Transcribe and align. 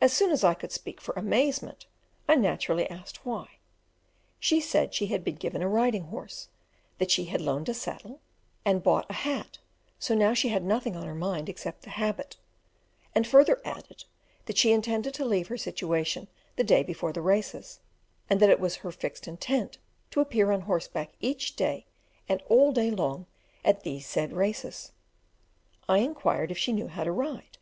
As 0.00 0.12
soon 0.12 0.30
as 0.30 0.44
I 0.44 0.54
could 0.54 0.70
speak 0.70 1.00
for 1.00 1.10
amazement, 1.16 1.86
I 2.28 2.36
naturally 2.36 2.88
asked 2.88 3.26
why; 3.26 3.56
she 4.38 4.60
said 4.60 4.94
she 4.94 5.06
had 5.06 5.24
been 5.24 5.34
given 5.34 5.60
a 5.60 5.68
riding 5.68 6.04
horse, 6.04 6.46
that 6.98 7.10
she 7.10 7.24
had 7.24 7.40
loaned 7.40 7.68
a 7.68 7.74
saddle, 7.74 8.20
and 8.64 8.80
bought 8.84 9.10
a 9.10 9.12
hat, 9.12 9.58
so 9.98 10.14
now 10.14 10.34
she 10.34 10.50
had 10.50 10.62
nothing 10.62 10.94
on 10.94 11.08
her 11.08 11.16
mind 11.16 11.48
except 11.48 11.82
the 11.82 11.90
habit; 11.90 12.36
and 13.12 13.26
further 13.26 13.60
added, 13.64 14.04
that 14.46 14.56
she 14.56 14.70
intended 14.70 15.14
to 15.14 15.24
leave 15.24 15.48
her 15.48 15.58
situation 15.58 16.28
the 16.54 16.62
day 16.62 16.84
before 16.84 17.12
the 17.12 17.20
races, 17.20 17.80
and 18.28 18.38
that 18.38 18.50
it 18.50 18.60
was 18.60 18.76
"her 18.76 18.92
fixed 18.92 19.26
intent" 19.26 19.78
to 20.12 20.20
appear 20.20 20.52
on 20.52 20.60
horseback 20.60 21.14
each 21.18 21.56
day, 21.56 21.86
and 22.28 22.40
all 22.48 22.70
day 22.70 22.88
long, 22.88 23.26
at 23.64 23.82
these 23.82 24.06
said 24.06 24.32
races. 24.32 24.92
I 25.88 25.98
inquired 25.98 26.52
if 26.52 26.58
she 26.58 26.70
knew 26.72 26.86
how 26.86 27.02
to 27.02 27.10
ride? 27.10 27.58